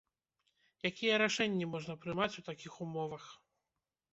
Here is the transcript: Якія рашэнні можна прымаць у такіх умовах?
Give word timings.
Якія 0.89 1.19
рашэнні 1.23 1.67
можна 1.73 1.93
прымаць 2.07 2.31
у 2.41 2.45
такіх 2.51 2.73
умовах? 2.87 3.23